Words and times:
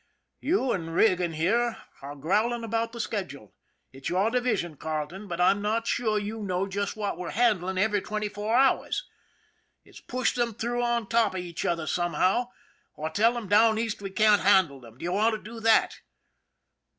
"You 0.49 0.71
and 0.71 0.95
Regan 0.95 1.33
here 1.33 1.77
are 2.01 2.15
growling 2.15 2.63
about 2.63 2.91
the 2.91 2.99
schedule. 2.99 3.53
It's 3.93 4.09
your 4.09 4.31
division, 4.31 4.75
Carleton; 4.75 5.27
but 5.27 5.39
I'm 5.39 5.61
not 5.61 5.85
sure 5.85 6.17
you 6.17 6.41
know 6.41 6.65
just 6.65 6.95
what 6.97 7.19
we're 7.19 7.29
handling 7.29 7.77
every 7.77 8.01
twenty 8.01 8.27
four 8.27 8.55
hours. 8.55 9.07
It's 9.85 9.99
push 10.01 10.33
them 10.33 10.55
through 10.55 10.81
on 10.81 11.05
top 11.07 11.35
of 11.35 11.41
each 11.41 11.65
other 11.67 11.85
somehow, 11.85 12.49
or 12.95 13.11
tell 13.11 13.33
them 13.35 13.47
down 13.47 13.77
East 13.77 14.01
we 14.01 14.09
can't 14.09 14.41
handle 14.41 14.79
them. 14.79 14.97
Do 14.97 15.03
you 15.03 15.11
want 15.11 15.35
to 15.35 15.39
do 15.39 15.59
that 15.59 15.99